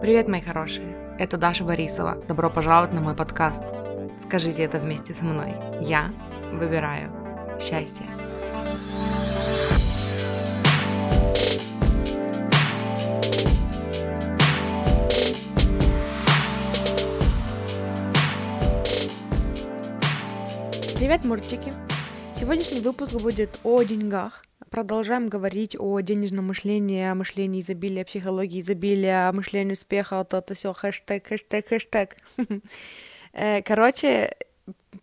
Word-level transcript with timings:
Привет, 0.00 0.28
мои 0.28 0.40
хорошие! 0.40 1.16
Это 1.18 1.38
Даша 1.38 1.64
Борисова. 1.64 2.16
Добро 2.28 2.50
пожаловать 2.50 2.92
на 2.92 3.00
мой 3.00 3.14
подкаст. 3.14 3.62
Скажите 4.20 4.62
это 4.62 4.78
вместе 4.78 5.14
со 5.14 5.24
мной. 5.24 5.54
Я 5.80 6.12
выбираю 6.52 7.10
счастье. 7.60 8.04
Привет, 20.96 21.24
мурчики! 21.24 21.72
Сегодняшний 22.34 22.80
выпуск 22.80 23.14
будет 23.14 23.58
о 23.62 23.82
деньгах, 23.82 24.44
продолжаем 24.74 25.28
говорить 25.28 25.76
о 25.78 26.00
денежном 26.00 26.46
мышлении, 26.46 27.04
о 27.04 27.14
мышлении 27.14 27.60
изобилия, 27.60 28.04
психологии 28.04 28.60
изобилия, 28.60 29.28
о 29.28 29.32
мышлении 29.32 29.74
успеха, 29.74 30.16
вот 30.18 30.34
это 30.34 30.54
все, 30.54 30.72
хэштег, 30.72 31.28
хэштег, 31.28 31.68
хэштег. 31.68 32.16
Э, 33.36 33.62
короче, 33.62 34.30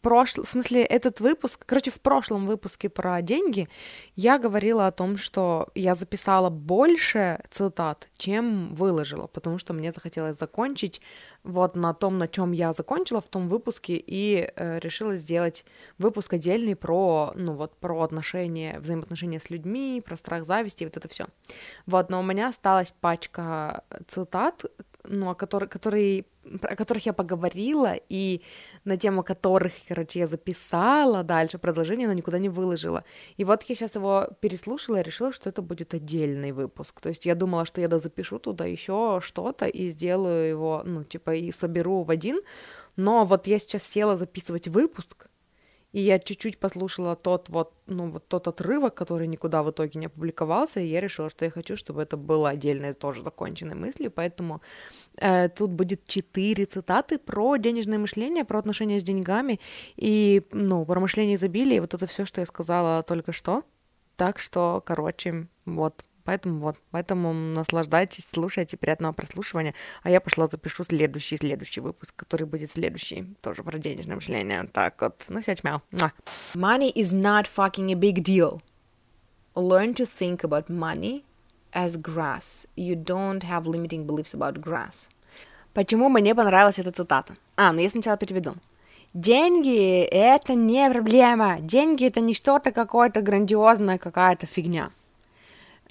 прошлый, 0.02 0.46
в 0.46 0.50
смысле, 0.50 0.84
этот 0.84 1.20
выпуск, 1.20 1.64
короче, 1.66 1.92
в 1.92 2.02
прошлом 2.02 2.46
выпуске 2.46 2.90
про 2.90 3.22
деньги 3.22 3.70
я 4.16 4.38
говорила 4.40 4.88
о 4.88 4.92
том, 4.92 5.18
что 5.18 5.70
я 5.76 5.96
записала 5.96 6.50
больше 6.50 7.40
цитат, 7.50 8.10
чем 8.18 8.74
выложила, 8.74 9.28
потому 9.28 9.60
что 9.60 9.74
мне 9.74 9.92
захотелось 9.92 10.38
закончить 10.38 11.02
вот 11.44 11.76
на 11.76 11.94
том, 11.94 12.18
на 12.18 12.28
чем 12.28 12.52
я 12.52 12.74
закончила 12.74 13.22
в 13.22 13.28
том 13.28 13.48
выпуске, 13.48 13.96
и 13.96 14.52
э, 14.56 14.80
решила 14.80 15.16
сделать 15.16 15.66
выпуск 15.98 16.34
отдельный 16.34 16.76
про, 16.76 17.32
ну 17.36 17.54
вот, 17.54 17.76
про 17.78 18.02
отношения, 18.02 18.80
взаимоотношения 18.80 19.40
с 19.40 19.50
людьми, 19.50 20.04
про 20.06 20.18
страх 20.18 20.46
зависти, 20.46 20.84
вот 20.84 20.98
это 20.98 21.08
все. 21.08 21.28
Вот, 21.86 22.10
но 22.10 22.20
у 22.20 22.24
меня 22.24 22.50
осталась 22.50 22.94
пачка 23.00 23.84
цитат, 24.08 24.66
ну, 25.08 25.30
о 25.30 25.36
которых, 25.36 25.70
которые, 25.70 26.26
о 26.62 26.76
которых 26.76 27.06
я 27.06 27.14
поговорила, 27.14 27.96
и 28.10 28.42
на 28.86 28.98
тему 28.98 29.24
которых, 29.24 29.74
короче, 29.88 30.20
я 30.20 30.28
записала 30.28 31.24
дальше 31.24 31.58
продолжение, 31.58 32.08
но 32.08 32.14
никуда 32.14 32.40
не 32.40 32.50
выложила. 32.50 33.04
И 33.38 33.44
вот 33.44 33.64
я 33.64 33.76
сейчас 33.76 33.96
его 33.96 34.28
переслушала 34.40 35.00
и 35.00 35.04
решила, 35.04 35.32
что 35.32 35.50
это 35.50 35.62
будет 35.62 35.94
отдельный 35.94 36.52
выпуск. 36.52 37.02
То 37.02 37.10
есть 37.10 37.26
я 37.26 37.36
думала, 37.36 37.66
что 37.66 37.82
я 37.82 37.88
запишу 37.88 38.40
туда 38.40 38.66
еще 38.66 39.20
что-то 39.24 39.66
и 39.66 39.90
сделаю 39.90 40.50
его, 40.50 40.82
ну, 40.86 41.04
типа, 41.04 41.36
и 41.36 41.52
соберу 41.52 42.04
в 42.04 42.12
один, 42.12 42.42
но 42.96 43.26
вот 43.26 43.48
я 43.48 43.60
сейчас 43.60 43.84
села 43.84 44.18
записывать 44.18 44.68
выпуск, 44.68 45.28
и 45.92 46.02
я 46.02 46.20
чуть-чуть 46.20 46.58
послушала 46.58 47.16
тот 47.16 47.50
вот, 47.50 47.74
ну, 47.88 48.10
вот 48.10 48.28
тот 48.28 48.48
отрывок, 48.48 48.96
который 48.96 49.28
никуда 49.28 49.62
в 49.64 49.72
итоге 49.72 50.00
не 50.00 50.06
опубликовался, 50.06 50.80
и 50.80 50.88
я 50.88 51.02
решила, 51.02 51.30
что 51.30 51.46
я 51.46 51.52
хочу, 51.52 51.76
чтобы 51.76 52.02
это 52.02 52.18
было 52.18 52.50
отдельной 52.50 52.94
тоже 52.94 53.24
законченной 53.24 53.76
мыслью, 53.76 54.12
поэтому 54.12 54.62
э, 55.18 55.50
тут 55.50 55.72
будет 55.72 56.06
четыре 56.06 56.66
цитаты 56.66 57.18
про 57.18 57.58
денежное 57.58 58.00
мышление, 58.00 58.46
про 58.46 58.60
отношения 58.60 59.00
с 59.00 59.04
деньгами 59.04 59.60
и, 59.98 60.44
ну, 60.52 60.86
про 60.86 61.00
мышление 61.00 61.36
изобилия, 61.36 61.78
и 61.78 61.82
вот 61.82 61.94
это 61.94 62.08
все, 62.08 62.26
что 62.26 62.42
я 62.42 62.46
сказала 62.46 63.04
только 63.04 63.32
что. 63.34 63.64
Так 64.16 64.40
что, 64.40 64.82
короче, 64.86 65.48
вот, 65.66 66.06
Поэтому 66.32 66.60
вот, 66.60 66.78
поэтому 66.92 67.34
наслаждайтесь, 67.34 68.26
слушайте, 68.34 68.78
приятного 68.78 69.12
прослушивания. 69.12 69.74
А 70.02 70.10
я 70.10 70.22
пошла 70.22 70.48
запишу 70.48 70.86
следующий, 70.86 71.36
следующий 71.36 71.82
выпуск, 71.82 72.14
который 72.16 72.48
будет 72.48 72.72
следующий, 72.72 73.36
тоже 73.42 73.64
про 73.64 73.78
денежное 73.78 74.16
мышление. 74.16 74.64
Так 74.72 75.02
вот, 75.02 75.26
ну 75.28 75.42
все, 75.42 75.58
чмяу. 75.58 75.82
Money 76.56 76.94
is 76.96 77.12
not 77.12 77.48
fucking 77.54 77.92
a 77.92 77.96
big 77.96 78.24
deal. 78.24 78.62
Learn 79.56 79.94
to 79.96 80.06
think 80.06 80.46
about 80.46 80.70
money 80.70 81.26
as 81.74 81.98
grass. 81.98 82.66
You 82.78 82.96
don't 82.96 83.44
have 83.44 83.66
limiting 83.66 84.06
beliefs 84.08 84.34
about 84.34 84.62
grass. 84.62 85.10
Почему 85.74 86.08
мне 86.08 86.34
понравилась 86.34 86.80
эта 86.80 86.94
цитата? 86.94 87.36
А, 87.58 87.74
ну 87.74 87.82
я 87.82 87.90
сначала 87.90 88.16
переведу. 88.16 88.54
Деньги— 89.14 90.00
это 90.12 90.54
не 90.54 90.90
проблема. 90.90 91.60
Деньги— 91.60 92.06
это 92.08 92.22
не 92.22 92.34
что-то 92.34 92.72
какое-то 92.72 93.22
грандиозное, 93.22 93.98
какая-то 93.98 94.46
фигня. 94.46 94.92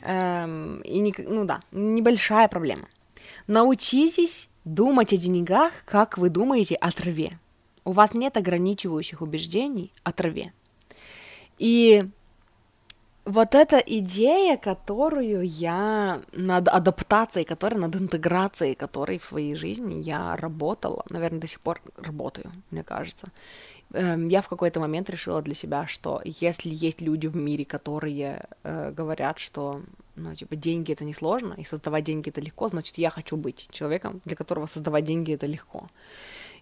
Эм, 0.02 0.80
и 0.80 0.98
не, 0.98 1.14
ну 1.18 1.44
да, 1.44 1.60
небольшая 1.72 2.48
проблема. 2.48 2.88
Научитесь 3.46 4.48
думать 4.64 5.12
о 5.12 5.16
деньгах, 5.16 5.72
как 5.84 6.18
вы 6.18 6.30
думаете 6.30 6.74
о 6.76 6.90
траве. 6.90 7.38
У 7.84 7.92
вас 7.92 8.14
нет 8.14 8.36
ограничивающих 8.36 9.22
убеждений 9.22 9.92
о 10.04 10.12
траве. 10.12 10.52
И 11.58 12.04
вот 13.24 13.54
эта 13.54 13.78
идея, 13.78 14.56
которую 14.56 15.42
я 15.42 16.20
над 16.32 16.68
адаптацией, 16.68 17.44
которая 17.44 17.80
над 17.80 17.96
интеграцией, 17.96 18.74
которой 18.74 19.18
в 19.18 19.24
своей 19.24 19.54
жизни 19.54 20.02
я 20.02 20.36
работала, 20.36 21.04
наверное, 21.10 21.40
до 21.40 21.46
сих 21.46 21.60
пор 21.60 21.82
работаю, 21.96 22.50
мне 22.70 22.82
кажется. 22.82 23.28
Эм, 23.92 24.28
я 24.28 24.40
в 24.40 24.48
какой-то 24.48 24.80
момент 24.80 25.10
решила 25.10 25.42
для 25.42 25.54
себя, 25.54 25.86
что 25.86 26.20
если 26.24 26.70
есть 26.70 27.00
люди 27.00 27.26
в 27.26 27.36
мире, 27.36 27.64
которые 27.64 28.44
э, 28.62 28.92
говорят, 28.92 29.38
что, 29.38 29.82
ну, 30.16 30.34
типа, 30.34 30.56
деньги 30.56 30.92
это 30.92 31.04
не 31.04 31.14
сложно, 31.14 31.54
и 31.54 31.64
создавать 31.64 32.04
деньги 32.04 32.30
это 32.30 32.40
легко, 32.40 32.68
значит, 32.68 32.98
я 32.98 33.10
хочу 33.10 33.36
быть 33.36 33.68
человеком, 33.70 34.20
для 34.24 34.36
которого 34.36 34.66
создавать 34.66 35.04
деньги 35.04 35.34
это 35.34 35.46
легко. 35.46 35.88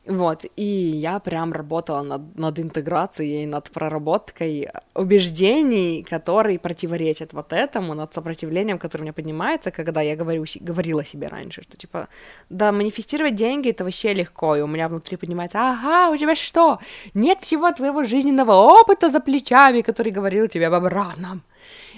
Вот, 0.09 0.47
и 0.57 0.63
я 0.63 1.19
прям 1.19 1.53
работала 1.53 2.03
над, 2.03 2.39
над 2.39 2.59
интеграцией, 2.59 3.45
над 3.45 3.71
проработкой 3.71 4.69
убеждений, 4.95 6.03
которые 6.03 6.59
противоречат 6.59 7.35
вот 7.35 7.53
этому, 7.53 7.93
над 7.93 8.15
сопротивлением, 8.15 8.79
которое 8.79 9.03
у 9.03 9.05
меня 9.05 9.13
поднимается, 9.13 9.71
когда 9.71 10.01
я 10.01 10.17
говорю, 10.17 10.47
говорила 10.61 11.05
себе 11.05 11.29
раньше, 11.29 11.63
что 11.63 11.77
типа, 11.77 12.09
да, 12.49 12.73
манифестировать 12.73 13.35
деньги 13.35 13.69
это 13.69 13.85
вообще 13.85 14.15
легко, 14.15 14.57
и 14.57 14.63
у 14.63 14.67
меня 14.67 14.89
внутри 14.89 15.19
поднимается, 15.19 15.59
ага, 15.59 16.11
у 16.11 16.17
тебя 16.17 16.35
что, 16.35 16.79
нет 17.13 17.41
всего 17.43 17.71
твоего 17.71 18.03
жизненного 18.03 18.53
опыта 18.53 19.11
за 19.11 19.21
плечами, 19.21 19.83
который 19.83 20.11
говорил 20.11 20.49
тебе 20.49 20.69
об 20.69 20.75
обратном. 20.75 21.43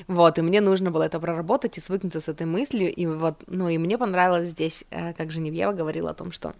Вот, 0.09 0.37
и 0.37 0.43
мне 0.43 0.61
нужно 0.61 0.91
было 0.91 1.05
это 1.05 1.21
проработать 1.21 1.79
и 1.79 1.81
свыкнуться 1.81 2.21
с 2.21 2.27
этой 2.27 2.47
мыслью, 2.47 2.93
и 2.93 3.07
вот, 3.07 3.37
ну, 3.47 3.69
и 3.69 3.79
мне 3.79 3.97
понравилось 3.99 4.49
здесь, 4.49 4.85
э, 4.91 5.13
как 5.13 5.31
Женевьева 5.31 5.71
говорила 5.71 6.11
о 6.11 6.15
том, 6.15 6.33
что 6.33 6.55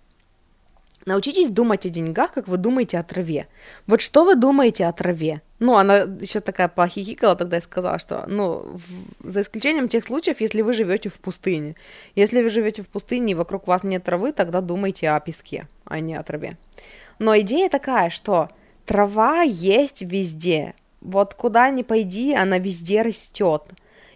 Научитесь 1.07 1.49
думать 1.49 1.87
о 1.87 1.89
деньгах, 1.89 2.33
как 2.33 2.47
вы 2.47 2.59
думаете 2.59 2.99
о 2.99 3.03
траве. 3.03 3.49
Вот 3.87 4.03
что 4.03 4.25
вы 4.25 4.37
думаете 4.37 4.87
о 4.87 4.93
траве? 4.93 5.41
Ну, 5.59 5.77
она 5.77 5.99
еще 5.99 6.41
такая 6.41 6.69
похихикала 6.69 7.37
тогда 7.37 7.59
и 7.59 7.63
сказала, 7.63 7.99
что, 7.99 8.25
ну, 8.27 8.63
в, 8.75 9.29
за 9.29 9.41
исключением 9.41 9.89
тех 9.89 10.05
случаев, 10.05 10.41
если 10.41 10.61
вы 10.61 10.73
живете 10.75 11.09
в 11.09 11.19
пустыне. 11.21 11.75
Если 12.15 12.43
вы 12.43 12.51
живете 12.51 12.83
в 12.83 12.89
пустыне 12.89 13.33
и 13.33 13.35
вокруг 13.35 13.67
вас 13.67 13.83
нет 13.83 14.05
травы, 14.05 14.33
тогда 14.33 14.61
думайте 14.61 15.09
о 15.09 15.21
песке, 15.21 15.69
а 15.85 16.01
не 16.01 16.15
о 16.15 16.23
траве. 16.23 16.59
Но 17.19 17.39
идея 17.41 17.71
такая, 17.71 18.11
что 18.11 18.51
трава 18.85 19.43
есть 19.43 20.03
везде. 20.03 20.75
Вот 21.01 21.33
куда 21.33 21.71
ни 21.71 21.83
пойди, 21.83 22.35
она 22.35 22.59
везде 22.59 23.01
растет 23.01 23.63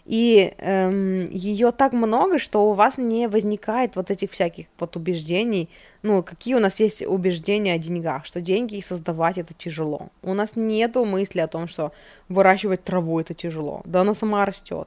и 0.04 0.52
эм, 0.58 1.24
ее 1.30 1.72
так 1.72 1.92
много, 1.92 2.38
что 2.38 2.68
у 2.68 2.74
вас 2.74 2.98
не 2.98 3.26
возникает 3.26 3.96
вот 3.96 4.10
этих 4.10 4.30
всяких 4.32 4.66
вот 4.78 4.96
убеждений, 4.96 5.70
ну, 6.04 6.22
какие 6.22 6.54
у 6.54 6.60
нас 6.60 6.80
есть 6.80 7.02
убеждения 7.02 7.72
о 7.72 7.78
деньгах, 7.78 8.26
что 8.26 8.42
деньги 8.42 8.78
создавать 8.80 9.38
это 9.38 9.54
тяжело. 9.54 10.10
У 10.22 10.34
нас 10.34 10.50
нету 10.54 11.06
мысли 11.06 11.40
о 11.40 11.48
том, 11.48 11.66
что 11.66 11.92
выращивать 12.28 12.84
траву 12.84 13.18
это 13.20 13.32
тяжело, 13.32 13.80
да 13.86 14.02
она 14.02 14.14
сама 14.14 14.44
растет. 14.44 14.86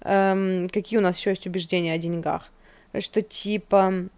Эм, 0.00 0.70
какие 0.70 0.98
у 0.98 1.02
нас 1.02 1.18
еще 1.18 1.30
есть 1.30 1.46
убеждения 1.46 1.92
о 1.92 1.98
деньгах? 1.98 2.50
Что 2.98 3.20
типа 3.20 4.08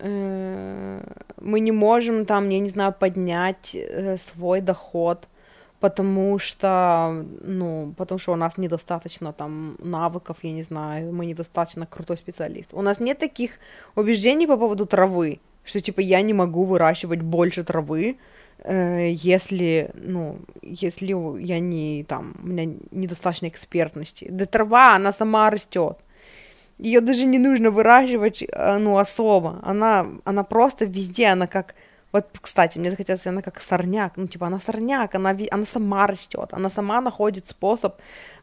э, 0.00 1.00
мы 1.40 1.60
не 1.60 1.70
можем 1.70 2.26
там, 2.26 2.48
я 2.48 2.58
не 2.58 2.68
знаю, 2.68 2.92
поднять 2.92 3.76
э, 3.76 4.16
свой 4.16 4.60
доход, 4.60 5.28
потому 5.80 6.38
что, 6.38 7.24
ну, 7.42 7.94
потому 7.96 8.18
что 8.18 8.32
у 8.32 8.36
нас 8.36 8.56
недостаточно 8.56 9.32
там 9.32 9.76
навыков, 9.78 10.38
я 10.42 10.52
не 10.52 10.62
знаю, 10.62 11.12
мы 11.12 11.26
недостаточно 11.26 11.86
крутой 11.86 12.16
специалист. 12.16 12.72
У 12.72 12.82
нас 12.82 13.00
нет 13.00 13.18
таких 13.18 13.58
убеждений 13.94 14.46
по 14.46 14.56
поводу 14.56 14.86
травы, 14.86 15.40
что 15.64 15.80
типа 15.80 16.00
я 16.00 16.22
не 16.22 16.32
могу 16.32 16.64
выращивать 16.64 17.20
больше 17.20 17.64
травы, 17.64 18.16
э, 18.58 19.10
если, 19.12 19.90
ну, 19.94 20.38
если 20.62 21.14
я 21.42 21.58
не 21.58 22.04
там, 22.04 22.34
у 22.42 22.46
меня 22.46 22.74
недостаточно 22.90 23.48
экспертности. 23.48 24.28
Да 24.30 24.46
трава, 24.46 24.96
она 24.96 25.12
сама 25.12 25.50
растет. 25.50 25.98
Ее 26.78 27.00
даже 27.00 27.26
не 27.26 27.38
нужно 27.38 27.70
выращивать, 27.70 28.42
э, 28.42 28.78
ну, 28.78 28.98
особо. 28.98 29.60
Она, 29.62 30.06
она 30.24 30.42
просто 30.42 30.84
везде, 30.86 31.26
она 31.26 31.46
как 31.46 31.74
Вот, 32.16 32.38
кстати, 32.40 32.78
мне 32.78 32.90
захотелось, 32.90 33.26
она 33.26 33.42
как 33.42 33.60
сорняк, 33.60 34.16
ну, 34.16 34.26
типа, 34.26 34.46
она 34.46 34.58
сорняк, 34.58 35.14
она, 35.14 35.36
она 35.50 35.66
сама 35.66 36.06
растет, 36.06 36.48
она 36.52 36.70
сама 36.70 37.02
находит 37.02 37.46
способ, 37.46 37.96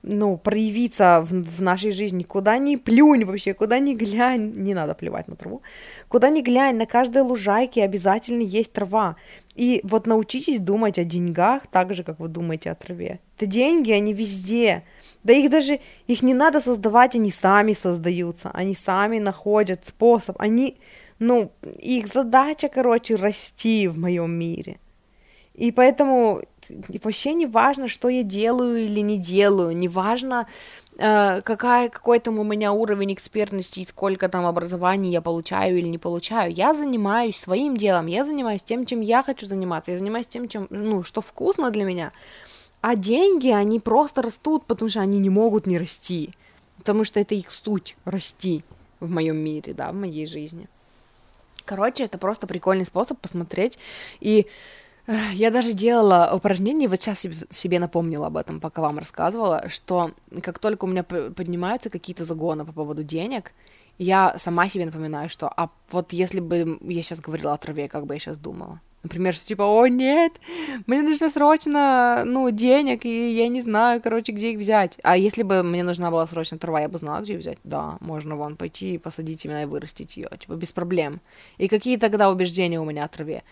ну, 0.03 0.37
проявиться 0.37 1.25
в, 1.27 1.57
в 1.57 1.61
нашей 1.61 1.91
жизни. 1.91 2.21
Куда 2.21 2.59
ни 2.59 2.75
плюнь 2.75 3.25
вообще, 3.25 3.55
куда 3.55 3.79
ни 3.79 3.95
глянь, 3.95 4.53
не 4.55 4.75
надо 4.75 4.93
плевать 4.93 5.27
на 5.27 5.35
траву, 5.35 5.63
куда 6.07 6.29
ни 6.29 6.41
глянь, 6.41 6.77
на 6.77 6.85
каждой 6.85 7.23
лужайке 7.23 7.83
обязательно 7.83 8.43
есть 8.43 8.73
трава. 8.73 9.15
И 9.55 9.81
вот 9.83 10.05
научитесь 10.05 10.59
думать 10.59 10.99
о 10.99 11.03
деньгах 11.03 11.65
так 11.65 11.95
же, 11.95 12.03
как 12.03 12.19
вы 12.19 12.27
думаете 12.27 12.69
о 12.69 12.75
траве. 12.75 13.19
Это 13.37 13.47
деньги, 13.47 13.91
они 13.91 14.13
везде. 14.13 14.83
Да 15.23 15.33
их 15.33 15.49
даже, 15.49 15.79
их 16.05 16.21
не 16.21 16.35
надо 16.35 16.61
создавать, 16.61 17.15
они 17.15 17.31
сами 17.31 17.73
создаются, 17.73 18.51
они 18.53 18.75
сами 18.75 19.17
находят 19.17 19.87
способ, 19.87 20.35
они, 20.39 20.77
ну, 21.19 21.51
их 21.79 22.07
задача, 22.07 22.69
короче, 22.69 23.15
расти 23.15 23.87
в 23.87 23.97
моем 23.97 24.31
мире. 24.31 24.79
И 25.53 25.71
поэтому 25.71 26.41
вообще 27.03 27.33
не 27.33 27.45
важно, 27.45 27.87
что 27.87 28.09
я 28.09 28.23
делаю 28.23 28.85
или 28.85 29.01
не 29.01 29.17
делаю, 29.17 29.75
не 29.75 29.87
важно, 29.87 30.47
э, 30.97 31.41
какая, 31.41 31.89
какой 31.89 32.19
там 32.19 32.39
у 32.39 32.43
меня 32.43 32.73
уровень 32.73 33.13
экспертности 33.13 33.81
и 33.81 33.87
сколько 33.87 34.29
там 34.29 34.45
образований 34.45 35.11
я 35.11 35.21
получаю 35.21 35.77
или 35.77 35.87
не 35.87 35.97
получаю. 35.97 36.51
Я 36.51 36.73
занимаюсь 36.73 37.37
своим 37.37 37.77
делом, 37.77 38.07
я 38.07 38.25
занимаюсь 38.25 38.63
тем, 38.63 38.85
чем 38.85 39.01
я 39.01 39.23
хочу 39.23 39.45
заниматься, 39.45 39.91
я 39.91 39.97
занимаюсь 39.97 40.27
тем, 40.27 40.47
чем, 40.47 40.67
ну, 40.69 41.03
что 41.03 41.21
вкусно 41.21 41.71
для 41.71 41.83
меня. 41.83 42.11
А 42.81 42.95
деньги, 42.95 43.49
они 43.49 43.79
просто 43.79 44.21
растут, 44.21 44.65
потому 44.65 44.89
что 44.89 45.01
они 45.01 45.19
не 45.19 45.29
могут 45.29 45.67
не 45.67 45.77
расти. 45.77 46.31
Потому 46.77 47.05
что 47.05 47.19
это 47.19 47.33
их 47.33 47.51
суть 47.51 47.95
расти 48.03 48.63
в 48.99 49.09
моем 49.09 49.37
мире, 49.37 49.73
да, 49.73 49.91
в 49.91 49.95
моей 49.95 50.25
жизни. 50.25 50.67
Короче, 51.65 52.05
это 52.05 52.17
просто 52.17 52.47
прикольный 52.47 52.85
способ 52.85 53.19
посмотреть. 53.19 53.77
И 54.19 54.47
э, 55.07 55.13
я 55.33 55.51
даже 55.51 55.73
делала 55.73 56.31
упражнение, 56.33 56.87
вот 56.87 56.99
сейчас 56.99 57.25
себе 57.51 57.79
напомнила 57.79 58.27
об 58.27 58.37
этом, 58.37 58.59
пока 58.59 58.81
вам 58.81 58.97
рассказывала, 58.97 59.69
что 59.69 60.11
как 60.41 60.59
только 60.59 60.85
у 60.85 60.87
меня 60.87 61.03
поднимаются 61.03 61.89
какие-то 61.89 62.25
загоны 62.25 62.65
по 62.65 62.71
поводу 62.71 63.03
денег, 63.03 63.51
я 63.97 64.35
сама 64.37 64.69
себе 64.69 64.85
напоминаю, 64.85 65.29
что 65.29 65.47
а 65.47 65.69
вот 65.91 66.13
если 66.13 66.39
бы 66.39 66.77
я 66.81 67.03
сейчас 67.03 67.19
говорила 67.19 67.53
о 67.53 67.57
траве, 67.57 67.87
как 67.87 68.05
бы 68.05 68.15
я 68.15 68.19
сейчас 68.19 68.37
думала. 68.37 68.81
Например, 69.03 69.35
что 69.35 69.47
типа, 69.47 69.63
о, 69.63 69.87
нет, 69.87 70.33
мне 70.87 71.01
нужно 71.01 71.29
срочно, 71.29 72.23
ну, 72.25 72.49
денег, 72.51 73.05
и 73.05 73.33
я 73.33 73.49
не 73.49 73.61
знаю, 73.61 74.01
короче, 74.01 74.31
где 74.31 74.53
их 74.53 74.59
взять. 74.59 74.97
А 75.03 75.17
если 75.17 75.43
бы 75.43 75.61
мне 75.61 75.83
нужна 75.83 76.09
была 76.09 76.25
срочно 76.25 76.57
трава, 76.57 76.79
я 76.79 76.87
бы 76.87 76.97
знала, 76.97 77.21
где 77.21 77.37
взять. 77.37 77.57
Да, 77.65 77.97
можно 77.99 78.37
вон 78.37 78.55
пойти 78.55 78.95
и 78.95 78.97
посадить 78.97 79.43
именно 79.43 79.63
и 79.63 79.65
вырастить 79.65 80.15
ее, 80.15 80.29
типа, 80.39 80.53
без 80.53 80.71
проблем. 80.71 81.19
И 81.57 81.67
какие 81.67 81.97
тогда 81.97 82.31
убеждения 82.31 82.79
у 82.79 82.85
меня 82.85 83.03
о 83.03 83.09
траве? 83.09 83.43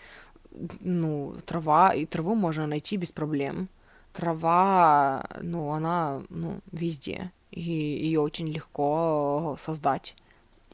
Ну, 0.80 1.34
трава, 1.44 1.92
и 1.92 2.06
траву 2.06 2.34
можно 2.34 2.66
найти 2.66 2.96
без 2.96 3.12
проблем. 3.12 3.68
Трава, 4.14 5.26
ну, 5.42 5.70
она, 5.72 6.22
ну, 6.30 6.60
везде, 6.72 7.30
и 7.50 7.60
ее 7.60 8.20
очень 8.20 8.48
легко 8.48 9.58
создать. 9.60 10.14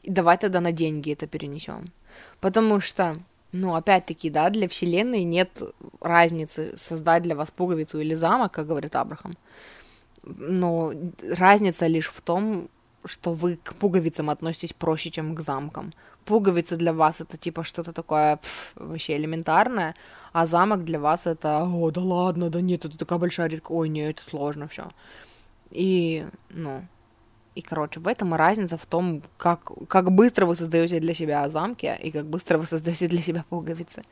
И 0.03 0.11
давай 0.11 0.37
тогда 0.37 0.61
на 0.61 0.71
деньги 0.71 1.11
это 1.11 1.27
перенесем. 1.27 1.91
Потому 2.39 2.79
что 2.79 3.17
ну, 3.51 3.75
опять-таки, 3.75 4.29
да, 4.29 4.49
для 4.49 4.67
Вселенной 4.67 5.23
нет 5.23 5.61
разницы 6.01 6.77
создать 6.77 7.23
для 7.23 7.35
вас 7.35 7.49
пуговицу 7.51 7.99
или 7.99 8.13
замок, 8.13 8.51
как 8.51 8.67
говорит 8.67 8.95
Абрахам. 8.95 9.37
Но 10.23 10.93
разница 11.37 11.87
лишь 11.87 12.09
в 12.09 12.21
том, 12.21 12.69
что 13.05 13.33
вы 13.33 13.57
к 13.57 13.73
пуговицам 13.75 14.29
относитесь 14.29 14.73
проще, 14.73 15.09
чем 15.09 15.35
к 15.35 15.41
замкам. 15.41 15.93
Пуговица 16.25 16.75
для 16.75 16.93
вас 16.93 17.21
это 17.21 17.37
типа 17.37 17.63
что-то 17.63 17.91
такое 17.91 18.37
пф, 18.37 18.73
вообще 18.75 19.17
элементарное, 19.17 19.95
а 20.31 20.45
замок 20.45 20.83
для 20.83 20.99
вас 20.99 21.25
это, 21.25 21.63
о, 21.63 21.91
да 21.91 22.01
ладно, 22.01 22.49
да 22.49 22.61
нет, 22.61 22.85
это 22.85 22.97
такая 22.97 23.17
большая 23.17 23.47
редкость, 23.47 23.71
ой, 23.71 23.89
нет, 23.89 24.19
это 24.19 24.29
сложно 24.29 24.67
все. 24.67 24.89
И, 25.71 26.27
ну, 26.49 26.85
и, 27.59 27.61
короче, 27.61 27.99
в 27.99 28.07
этом 28.07 28.33
разница 28.33 28.77
в 28.77 28.85
том, 28.85 29.21
как, 29.37 29.71
как 29.87 30.11
быстро 30.11 30.45
вы 30.45 30.55
создаете 30.55 30.99
для 30.99 31.13
себя 31.13 31.49
замки 31.49 31.93
и 32.01 32.09
как 32.09 32.25
быстро 32.25 32.57
вы 32.57 32.65
создаете 32.65 33.07
для 33.07 33.21
себя 33.21 33.43
пуговицы. 33.49 34.03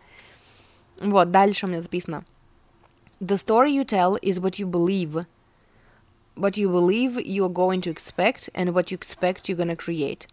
Вот, 0.99 1.31
дальше 1.31 1.65
у 1.65 1.69
меня 1.69 1.81
записано. 1.81 2.25
The 3.21 3.37
story 3.37 3.71
you 3.71 3.85
tell 3.85 4.17
is 4.21 4.39
what 4.39 4.59
you 4.59 4.69
believe. 4.69 5.25
What 6.35 6.57
you 6.57 6.69
believe 6.69 7.17
you 7.19 7.45
are 7.45 7.53
going 7.53 7.81
to 7.81 7.91
expect 7.91 8.49
and 8.53 8.73
what 8.73 8.91
you 8.91 8.97
expect 8.97 9.47
you're 9.47 9.57
going 9.57 9.69
to 9.69 9.77
create. 9.77 10.27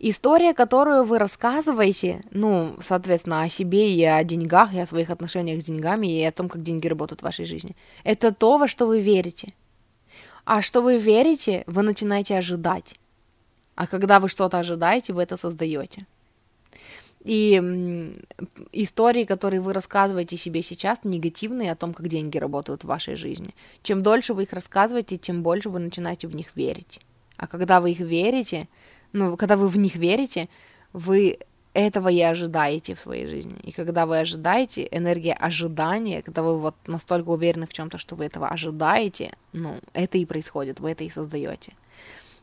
История, 0.00 0.54
которую 0.54 1.04
вы 1.04 1.18
рассказываете, 1.18 2.22
ну, 2.30 2.76
соответственно, 2.80 3.42
о 3.42 3.48
себе 3.48 3.92
и 3.92 4.04
о 4.04 4.22
деньгах, 4.24 4.72
и 4.72 4.78
о 4.78 4.86
своих 4.86 5.10
отношениях 5.10 5.60
с 5.60 5.64
деньгами, 5.64 6.06
и 6.06 6.24
о 6.24 6.32
том, 6.32 6.48
как 6.48 6.62
деньги 6.62 6.86
работают 6.86 7.20
в 7.20 7.24
вашей 7.24 7.44
жизни, 7.44 7.76
это 8.04 8.32
то, 8.32 8.58
во 8.58 8.68
что 8.68 8.86
вы 8.86 9.00
верите. 9.00 9.52
А 10.50 10.62
что 10.62 10.80
вы 10.80 10.96
верите, 10.96 11.62
вы 11.66 11.82
начинаете 11.82 12.34
ожидать. 12.38 12.94
А 13.74 13.86
когда 13.86 14.18
вы 14.18 14.30
что-то 14.30 14.58
ожидаете, 14.58 15.12
вы 15.12 15.22
это 15.22 15.36
создаете. 15.36 16.06
И 17.22 17.60
истории, 18.72 19.24
которые 19.24 19.60
вы 19.60 19.74
рассказываете 19.74 20.38
себе 20.38 20.62
сейчас, 20.62 21.00
негативные 21.04 21.70
о 21.70 21.76
том, 21.76 21.92
как 21.92 22.08
деньги 22.08 22.38
работают 22.38 22.82
в 22.82 22.86
вашей 22.86 23.14
жизни. 23.14 23.54
Чем 23.82 24.02
дольше 24.02 24.32
вы 24.32 24.44
их 24.44 24.54
рассказываете, 24.54 25.18
тем 25.18 25.42
больше 25.42 25.68
вы 25.68 25.80
начинаете 25.80 26.28
в 26.28 26.34
них 26.34 26.56
верить. 26.56 27.02
А 27.36 27.46
когда 27.46 27.82
вы 27.82 27.90
их 27.90 28.00
верите, 28.00 28.68
ну, 29.12 29.36
когда 29.36 29.58
вы 29.58 29.68
в 29.68 29.76
них 29.76 29.96
верите, 29.96 30.48
вы 30.94 31.40
этого 31.78 32.08
и 32.08 32.20
ожидаете 32.20 32.94
в 32.94 33.00
своей 33.00 33.28
жизни. 33.28 33.54
И 33.62 33.70
когда 33.70 34.04
вы 34.04 34.18
ожидаете, 34.18 34.88
энергия 34.90 35.34
ожидания, 35.34 36.22
когда 36.22 36.42
вы 36.42 36.58
вот 36.58 36.74
настолько 36.86 37.28
уверены 37.28 37.66
в 37.66 37.72
чем-то, 37.72 37.98
что 37.98 38.16
вы 38.16 38.24
этого 38.24 38.48
ожидаете, 38.48 39.30
ну, 39.52 39.74
это 39.92 40.18
и 40.18 40.24
происходит, 40.24 40.80
вы 40.80 40.90
это 40.90 41.04
и 41.04 41.10
создаете. 41.10 41.72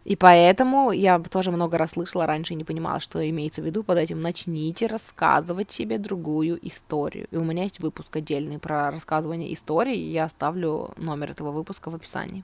И 0.05 0.15
поэтому 0.15 0.91
я 0.91 1.19
тоже 1.19 1.51
много 1.51 1.77
раз 1.77 1.91
слышала 1.91 2.27
раньше 2.27 2.53
и 2.53 2.55
не 2.55 2.63
понимала, 2.63 2.99
что 2.99 3.27
имеется 3.27 3.61
в 3.61 3.65
виду 3.65 3.83
под 3.83 3.97
этим. 3.97 4.21
Начните 4.21 4.87
рассказывать 4.87 5.71
себе 5.71 5.97
другую 5.97 6.59
историю. 6.65 7.27
И 7.31 7.38
у 7.38 7.43
меня 7.43 7.63
есть 7.63 7.79
выпуск 7.79 8.15
отдельный 8.15 8.59
про 8.59 8.91
рассказывание 8.91 9.51
истории. 9.53 9.97
Я 9.97 10.25
оставлю 10.25 10.91
номер 10.97 11.31
этого 11.31 11.51
выпуска 11.51 11.89
в 11.89 11.95
описании. 11.95 12.43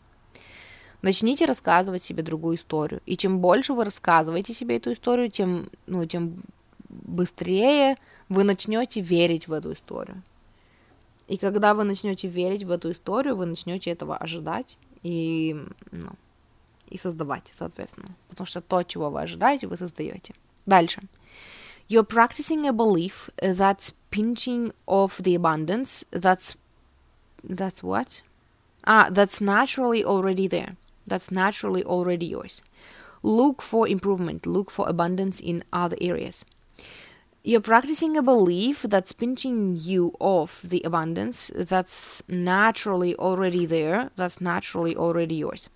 Начните 1.04 1.46
рассказывать 1.46 2.04
себе 2.04 2.24
другую 2.24 2.58
историю. 2.58 3.02
И 3.06 3.16
чем 3.16 3.40
больше 3.40 3.74
вы 3.74 3.86
рассказываете 3.86 4.54
себе 4.54 4.78
эту 4.78 4.94
историю, 4.94 5.30
тем, 5.30 5.70
ну, 5.88 6.06
тем 6.06 6.38
быстрее 6.92 7.98
вы 8.30 8.44
начнете 8.44 9.02
верить 9.02 9.48
в 9.48 9.54
эту 9.54 9.74
историю. 9.74 10.24
И 11.28 11.38
когда 11.38 11.74
вы 11.74 11.84
начнете 11.84 12.28
верить 12.28 12.64
в 12.64 12.72
эту 12.72 12.92
историю, 12.92 13.36
вы 13.36 13.46
начнете 13.46 13.90
этого 13.92 14.18
ожидать 14.18 14.78
и, 15.02 15.56
ну, 15.92 16.12
и 16.90 16.98
создавать, 16.98 17.54
соответственно. 17.58 18.16
Потому 18.28 18.46
что 18.46 18.62
то, 18.62 18.84
чего 18.84 19.10
вы 19.10 19.22
ожидаете, 19.22 19.68
вы 19.68 19.78
создаете. 19.78 20.34
Дальше. 20.66 21.02
You're 21.90 22.08
practicing 22.08 22.68
a 22.68 22.72
belief 22.72 23.30
that's 23.38 23.94
pinching 24.12 24.72
off 24.86 25.22
the 25.22 25.36
abundance 25.36 26.06
that's 26.12 26.56
that's 27.44 27.82
what? 27.82 28.22
Ah, 28.86 29.08
that's 29.12 29.42
naturally 29.42 30.04
already 30.04 30.48
there. 30.48 30.78
That's 31.08 31.32
naturally 31.32 31.84
already 31.84 32.26
yours. 32.26 32.62
Look 33.24 33.62
for 33.62 33.88
improvement. 33.88 34.46
Look 34.46 34.72
for 34.72 34.88
abundance 34.88 35.40
in 35.40 35.64
other 35.72 35.98
areas. 36.00 36.46
You're 37.44 37.60
practicing 37.62 38.18
a 38.18 38.22
belief 38.22 38.84
that's 38.84 39.14
pinching 39.14 39.76
you 39.76 40.14
off 40.20 40.62
the 40.62 40.84
abundance 40.84 41.50
that's 41.56 42.22
naturally 42.28 43.16
already 43.16 43.66
there, 43.66 44.12
that's 44.16 44.40
naturally 44.40 44.96
already 44.96 45.36
yours. 45.36 45.70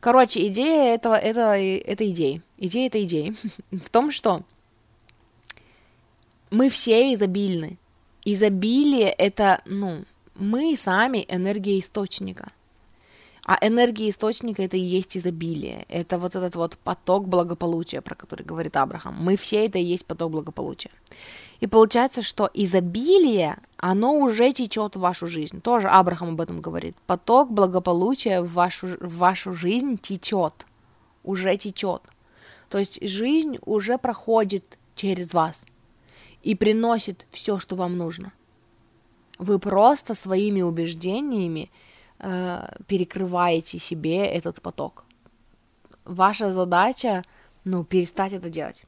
Короче, 0.00 0.46
идея 0.46 0.94
этого, 0.94 1.16
это, 1.16 1.56
это 1.56 2.10
идея. 2.10 2.42
Идея 2.56 2.86
этой 2.86 3.04
идеи 3.04 3.34
в 3.70 3.90
том, 3.90 4.10
что 4.10 4.44
мы 6.50 6.70
все 6.70 7.12
изобильны. 7.12 7.76
Изобилие— 8.24 9.10
это, 9.18 9.60
ну, 9.66 10.04
мы 10.34 10.74
сами 10.76 11.26
энергия 11.28 11.78
источника. 11.78 12.52
А 13.44 13.58
энергия 13.66 14.10
источника 14.10 14.62
это 14.62 14.76
и 14.76 14.80
есть 14.80 15.16
изобилие. 15.16 15.86
Это 15.88 16.18
вот 16.18 16.36
этот 16.36 16.56
вот 16.56 16.76
поток 16.78 17.28
благополучия, 17.28 18.00
про 18.00 18.14
который 18.14 18.44
говорит 18.44 18.76
Абрахам. 18.76 19.16
Мы 19.18 19.36
все 19.36 19.66
это 19.66 19.78
и 19.78 19.82
есть 19.82 20.06
поток 20.06 20.32
благополучия. 20.32 20.90
И 21.60 21.66
получается, 21.66 22.22
что 22.22 22.48
изобилие, 22.54 23.58
оно 23.76 24.14
уже 24.14 24.52
течет 24.52 24.96
в 24.96 25.00
вашу 25.00 25.26
жизнь. 25.26 25.60
Тоже 25.60 25.88
Абрахам 25.88 26.30
об 26.30 26.40
этом 26.40 26.60
говорит. 26.60 26.96
Поток 27.06 27.50
благополучия 27.50 28.40
в 28.40 28.52
вашу, 28.52 28.88
в 29.00 29.18
вашу 29.18 29.52
жизнь 29.52 29.98
течет. 29.98 30.66
Уже 31.22 31.56
течет. 31.56 32.02
То 32.68 32.78
есть 32.78 33.06
жизнь 33.06 33.58
уже 33.66 33.98
проходит 33.98 34.78
через 34.94 35.34
вас 35.34 35.62
и 36.42 36.54
приносит 36.54 37.26
все, 37.30 37.58
что 37.58 37.76
вам 37.76 37.98
нужно. 37.98 38.32
Вы 39.38 39.58
просто 39.58 40.14
своими 40.14 40.62
убеждениями 40.62 41.70
перекрываете 42.86 43.78
себе 43.78 44.24
этот 44.24 44.60
поток. 44.60 45.04
Ваша 46.04 46.52
задача, 46.52 47.24
ну, 47.64 47.84
перестать 47.84 48.32
это 48.32 48.50
делать. 48.50 48.84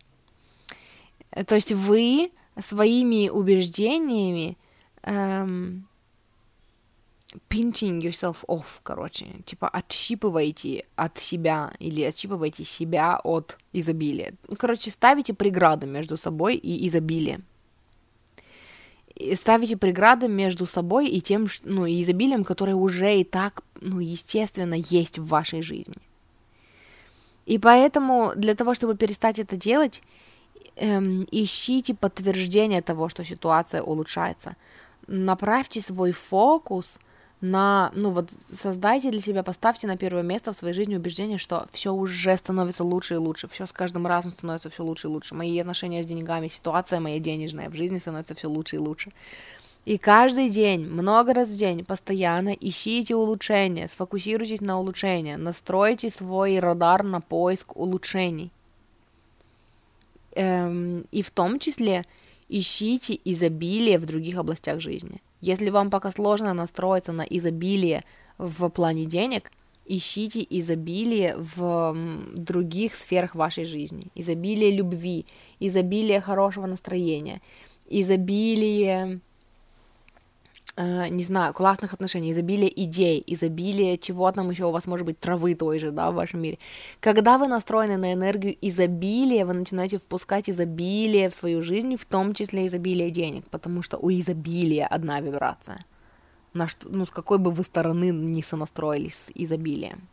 То 1.47 1.55
есть 1.55 1.73
вы 1.73 2.31
своими 2.61 3.29
убеждениями 3.31 4.59
эм, 5.03 5.89
pinching 7.49 8.01
yourself 8.01 8.45
off, 8.47 8.81
короче, 8.83 9.27
типа 9.47 9.69
отщипываете 9.69 10.85
от 10.97 11.19
себя 11.19 11.73
или 11.79 12.03
отщипываете 12.03 12.65
себя 12.65 13.19
от 13.23 13.59
изобилия. 13.73 14.35
Короче, 14.59 14.91
ставите 14.91 15.33
преграды 15.33 15.87
между 15.87 16.17
собой 16.17 16.57
и 16.57 16.87
изобилием. 16.89 17.45
Ставите 19.35 19.77
преграды 19.77 20.29
между 20.29 20.67
собой 20.67 21.09
и 21.09 21.21
тем, 21.21 21.47
ну, 21.65 21.87
и 21.87 22.01
изобилием, 22.01 22.45
которое 22.45 22.75
уже 22.75 23.21
и 23.21 23.25
так, 23.25 23.63
ну, 23.81 24.01
естественно, 24.01 24.75
есть 24.75 25.19
в 25.19 25.27
вашей 25.27 25.63
жизни. 25.63 25.97
И 27.47 27.59
поэтому 27.59 28.33
для 28.37 28.55
того, 28.55 28.75
чтобы 28.75 28.97
перестать 28.97 29.39
это 29.39 29.57
делать, 29.57 30.03
эм, 30.77 31.27
ищите 31.31 31.95
подтверждение 31.95 32.83
того, 32.83 33.09
что 33.09 33.25
ситуация 33.25 33.83
улучшается. 33.83 34.57
Направьте 35.07 35.81
свой 35.81 36.13
фокус 36.13 36.99
на, 37.43 37.91
ну 37.97 38.11
вот, 38.11 38.31
создайте 38.51 39.11
для 39.11 39.21
себя, 39.21 39.43
поставьте 39.43 39.89
на 39.89 39.97
первое 39.97 40.23
место 40.23 40.53
в 40.53 40.57
своей 40.57 40.75
жизни 40.75 40.97
убеждение, 40.97 41.39
что 41.39 41.67
все 41.73 41.93
уже 41.93 42.37
становится 42.37 42.85
лучше 42.85 43.15
и 43.15 43.17
лучше, 43.17 43.49
все 43.49 43.67
с 43.67 43.73
каждым 43.73 44.07
разом 44.07 44.31
становится 44.31 44.71
все 44.71 44.85
лучше 44.85 45.09
и 45.09 45.11
лучше. 45.11 45.35
Мои 45.35 45.59
отношения 45.59 46.05
с 46.05 46.07
деньгами, 46.07 46.47
ситуация 46.47 47.01
моя 47.01 47.19
денежная 47.19 47.69
в 47.69 47.75
жизни 47.75 47.99
становится 47.99 48.37
все 48.37 48.49
лучше 48.49 48.77
и 48.77 48.79
лучше. 48.79 49.13
И 49.85 49.99
каждый 49.99 50.49
день, 50.51 50.87
много 50.87 51.35
раз 51.35 51.49
в 51.49 51.57
день, 51.57 51.85
постоянно 51.85 52.51
ищите 52.51 53.17
улучшения, 53.17 53.89
сфокусируйтесь 53.89 54.61
на 54.61 54.79
улучшении, 54.79 55.35
настройте 55.35 56.11
свой 56.11 56.61
радар 56.61 57.03
на 57.03 57.21
поиск 57.21 57.77
улучшений. 57.77 58.53
Эм, 60.37 61.05
и 61.11 61.23
в 61.23 61.33
том 61.33 61.59
числе 61.59 62.07
ищите 62.49 63.19
изобилие 63.25 63.99
в 63.99 64.07
других 64.07 64.39
областях 64.39 64.81
жизни. 64.81 65.21
Если 65.43 65.71
вам 65.71 65.91
пока 65.91 66.13
сложно 66.13 66.55
настроиться 66.55 67.13
на 67.13 67.23
изобилие 67.23 68.05
в 68.39 68.69
плане 68.71 69.07
денег, 69.07 69.51
ищите 69.87 70.47
изобилие 70.49 71.35
в 71.37 71.97
других 72.35 72.95
сферах 72.95 73.35
вашей 73.35 73.65
жизни. 73.65 74.07
Изобилие 74.15 74.71
любви, 74.71 75.27
изобилие 75.59 76.21
хорошего 76.21 76.67
настроения, 76.67 77.41
изобилие 77.91 79.21
э, 80.77 81.09
не 81.09 81.25
знаю, 81.25 81.53
классных 81.53 81.93
отношений, 81.93 82.33
изобилие 82.33 82.71
идей, 82.85 83.23
изобилие 83.27 83.99
чего 83.99 84.31
там 84.33 84.51
еще 84.51 84.65
у 84.65 84.71
вас 84.71 84.87
может 84.87 85.07
быть, 85.07 85.19
травы 85.19 85.55
той 85.55 85.79
же, 85.79 85.91
да, 85.91 86.11
в 86.11 86.15
вашем 86.15 86.41
мире. 86.41 86.59
Когда 87.01 87.39
вы 87.39 87.49
настроены 87.49 87.97
на 87.97 88.13
энергию 88.13 88.57
изобилия, 88.61 89.45
вы 89.45 89.55
начинаете 89.55 89.99
впускать 89.99 90.49
изобилие 90.49 91.29
в 91.29 91.35
свою 91.35 91.63
жизнь, 91.63 91.97
в 91.97 92.05
том 92.05 92.35
числе 92.35 92.67
изобилие 92.67 93.11
денег, 93.11 93.45
потому 93.51 93.83
что 93.83 93.99
у 93.99 94.11
изобилия 94.11 94.87
одна 94.87 95.21
вибрация. 95.21 95.85
На 96.55 96.69
что, 96.69 96.89
ну, 96.89 97.07
с 97.07 97.11
какой 97.11 97.39
бы 97.39 97.51
вы 97.51 97.65
стороны 97.65 98.11
не 98.11 98.43
сонастроились 98.43 99.15
с 99.15 99.31
изобилием. 99.35 100.09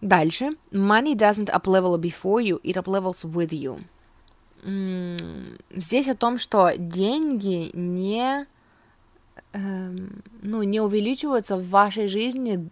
Дальше. 0.00 0.50
Money 0.70 1.14
doesn't 1.14 1.50
up-level 1.50 1.98
before 1.98 2.40
you, 2.42 2.60
it 2.62 2.76
up-levels 2.76 3.22
with 3.24 3.50
you. 3.50 3.80
Здесь 5.74 6.08
о 6.08 6.14
том, 6.14 6.38
что 6.38 6.70
деньги 6.76 7.70
не 7.74 8.46
эм, 9.54 10.22
ну, 10.42 10.62
не 10.62 10.80
увеличиваются 10.80 11.56
в 11.56 11.68
вашей 11.68 12.08
жизни 12.08 12.68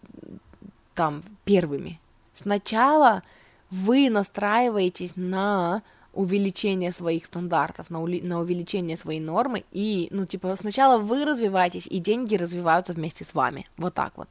там 0.94 1.22
первыми. 1.44 1.98
Сначала 2.34 3.22
вы 3.70 4.10
настраиваетесь 4.10 5.16
на 5.16 5.82
увеличение 6.12 6.92
своих 6.92 7.24
стандартов, 7.24 7.90
на, 7.90 8.02
ули- 8.02 8.22
на 8.22 8.40
увеличение 8.40 8.96
своей 8.98 9.20
нормы, 9.20 9.64
и, 9.72 10.08
ну, 10.10 10.26
типа, 10.26 10.56
сначала 10.56 10.98
вы 10.98 11.24
развиваетесь, 11.24 11.86
и 11.86 11.98
деньги 12.00 12.36
развиваются 12.36 12.92
вместе 12.92 13.24
с 13.24 13.34
вами, 13.34 13.64
вот 13.78 13.94
так 13.94 14.12
вот. 14.16 14.28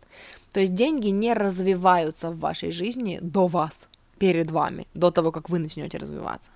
То 0.52 0.60
есть 0.60 0.76
деньги 0.76 1.10
не 1.10 1.34
развиваются 1.34 2.30
в 2.30 2.40
вашей 2.40 2.72
жизни 2.72 3.20
до 3.22 3.48
вас, 3.48 3.72
перед 4.20 4.52
вами, 4.52 4.86
до 4.94 5.10
того, 5.10 5.32
как 5.32 5.50
вы 5.50 5.58
начнете 5.58 5.98
развиваться 5.98 6.52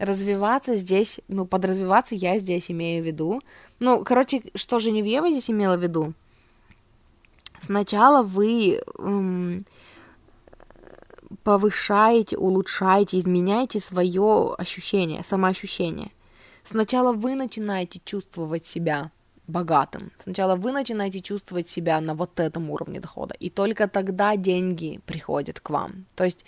развиваться 0.00 0.76
здесь, 0.76 1.20
ну, 1.28 1.44
подразвиваться 1.46 2.14
я 2.14 2.38
здесь 2.38 2.70
имею 2.70 3.02
в 3.02 3.06
виду. 3.06 3.42
Ну, 3.78 4.02
короче, 4.02 4.42
что 4.54 4.78
Женевьева 4.78 5.30
здесь 5.30 5.50
имела 5.50 5.76
в 5.76 5.82
виду? 5.82 6.14
Сначала 7.60 8.22
вы 8.22 8.80
эм, 8.98 9.64
повышаете, 11.44 12.38
улучшаете, 12.38 13.18
изменяете 13.18 13.78
свое 13.80 14.54
ощущение, 14.56 15.22
самоощущение. 15.22 16.10
Сначала 16.64 17.12
вы 17.12 17.34
начинаете 17.34 18.00
чувствовать 18.04 18.64
себя 18.64 19.10
богатым. 19.46 20.12
Сначала 20.18 20.56
вы 20.56 20.72
начинаете 20.72 21.20
чувствовать 21.20 21.68
себя 21.68 22.00
на 22.00 22.14
вот 22.14 22.40
этом 22.40 22.70
уровне 22.70 23.00
дохода, 23.00 23.34
и 23.38 23.50
только 23.50 23.88
тогда 23.88 24.36
деньги 24.36 25.00
приходят 25.04 25.60
к 25.60 25.70
вам. 25.70 26.06
То 26.14 26.24
есть 26.24 26.44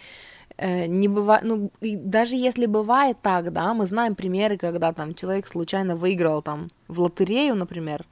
не 0.87 1.09
бывает, 1.09 1.45
ну, 1.45 1.71
даже 1.81 2.37
если 2.37 2.67
бывает 2.67 3.17
так, 3.23 3.53
да, 3.53 3.75
мы 3.75 3.87
знаем 3.87 4.15
примеры, 4.15 4.57
когда 4.57 4.93
там 4.93 5.15
человек 5.15 5.49
случайно 5.49 5.97
выиграл 5.97 6.43
там 6.43 6.71
в 6.89 7.01
лотерею, 7.01 7.55
например, 7.55 8.07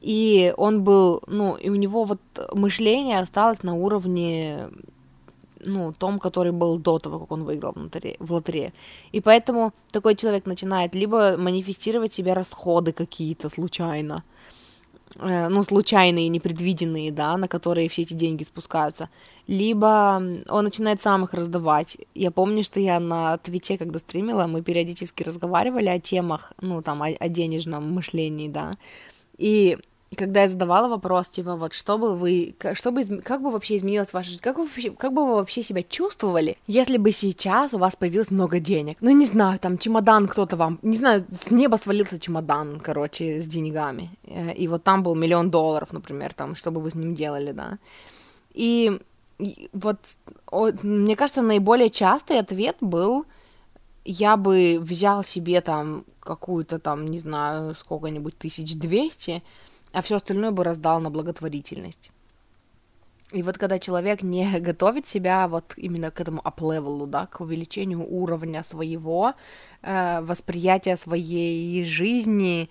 и 0.00 0.54
он 0.56 0.82
был, 0.82 1.22
ну, 1.26 1.56
и 1.56 1.70
у 1.70 1.74
него 1.74 2.04
вот 2.04 2.20
мышление 2.52 3.18
осталось 3.18 3.62
на 3.62 3.74
уровне, 3.74 4.68
ну, 5.66 5.92
том, 5.92 6.18
который 6.18 6.52
был 6.52 6.78
до 6.78 6.98
того, 6.98 7.18
как 7.18 7.32
он 7.32 7.44
выиграл 7.44 7.72
в 7.72 7.82
лотерее. 7.82 8.16
В 8.18 8.32
лотерее. 8.32 8.72
И 9.12 9.20
поэтому 9.20 9.72
такой 9.92 10.14
человек 10.14 10.46
начинает 10.46 10.94
либо 10.94 11.36
манифестировать 11.38 12.12
себе 12.12 12.34
расходы 12.34 12.92
какие-то 12.92 13.48
случайно, 13.48 14.22
Э, 14.22 14.53
ну, 15.18 15.62
случайные, 15.62 16.28
непредвиденные, 16.28 17.12
да, 17.12 17.36
на 17.36 17.48
которые 17.48 17.88
все 17.88 18.02
эти 18.02 18.14
деньги 18.14 18.44
спускаются, 18.44 19.08
либо 19.46 20.22
он 20.48 20.64
начинает 20.64 21.00
сам 21.02 21.24
их 21.24 21.34
раздавать. 21.34 21.98
Я 22.14 22.30
помню, 22.30 22.64
что 22.64 22.80
я 22.80 22.98
на 23.00 23.38
Твиче, 23.38 23.78
когда 23.78 23.98
стримила, 23.98 24.46
мы 24.46 24.62
периодически 24.62 25.22
разговаривали 25.22 25.88
о 25.88 26.00
темах, 26.00 26.52
ну, 26.60 26.82
там, 26.82 27.02
о, 27.02 27.06
о 27.06 27.28
денежном 27.28 27.92
мышлении, 27.92 28.48
да, 28.48 28.76
и 29.38 29.78
когда 30.14 30.42
я 30.42 30.48
задавала 30.48 30.88
вопрос, 30.88 31.28
типа, 31.28 31.56
вот, 31.56 31.74
что 31.74 31.98
бы 31.98 32.14
вы, 32.14 32.54
что 32.74 32.90
бы, 32.90 33.04
как 33.22 33.42
бы 33.42 33.50
вообще 33.50 33.76
изменилась 33.76 34.12
ваша 34.12 34.30
жизнь, 34.30 34.42
как, 34.42 34.58
вообще, 34.58 34.90
как 34.90 35.12
бы 35.12 35.24
вы 35.26 35.34
вообще 35.34 35.62
себя 35.62 35.82
чувствовали, 35.82 36.56
если 36.66 36.98
бы 36.98 37.12
сейчас 37.12 37.74
у 37.74 37.78
вас 37.78 37.96
появилось 37.96 38.30
много 38.30 38.60
денег? 38.60 38.98
Ну, 39.00 39.10
не 39.10 39.26
знаю, 39.26 39.58
там, 39.58 39.78
чемодан 39.78 40.28
кто-то 40.28 40.56
вам, 40.56 40.78
не 40.82 40.96
знаю, 40.96 41.24
с 41.46 41.50
неба 41.50 41.76
свалился 41.76 42.18
чемодан, 42.18 42.80
короче, 42.80 43.40
с 43.40 43.46
деньгами, 43.46 44.10
э, 44.24 44.54
и 44.54 44.68
вот 44.68 44.82
там 44.84 45.02
был 45.02 45.14
миллион 45.14 45.50
долларов, 45.50 45.92
например, 45.92 46.34
там, 46.34 46.56
что 46.56 46.70
бы 46.70 46.80
вы 46.80 46.90
с 46.90 46.94
ним 46.94 47.14
делали, 47.14 47.52
да? 47.52 47.78
И, 48.54 49.00
вот, 49.72 49.98
мне 50.82 51.16
кажется, 51.16 51.42
наиболее 51.42 51.90
частый 51.90 52.38
ответ 52.38 52.76
был, 52.80 53.26
я 54.04 54.36
бы 54.36 54.78
взял 54.80 55.24
себе 55.24 55.60
там 55.60 56.04
какую-то 56.20 56.78
там, 56.78 57.10
не 57.10 57.18
знаю, 57.18 57.74
сколько-нибудь, 57.74 58.38
тысяч 58.38 58.74
двести, 58.76 59.42
а 59.94 60.02
все 60.02 60.16
остальное 60.16 60.50
бы 60.50 60.64
раздал 60.64 61.00
на 61.00 61.10
благотворительность. 61.10 62.10
И 63.32 63.42
вот 63.42 63.58
когда 63.58 63.78
человек 63.78 64.22
не 64.22 64.58
готовит 64.60 65.06
себя 65.06 65.48
вот 65.48 65.74
именно 65.76 66.10
к 66.10 66.20
этому 66.20 66.40
up 66.42 67.06
да, 67.06 67.26
к 67.26 67.40
увеличению 67.40 68.04
уровня 68.04 68.62
своего 68.62 69.34
э, 69.82 70.20
восприятия 70.20 70.96
своей 70.96 71.84
жизни, 71.84 72.68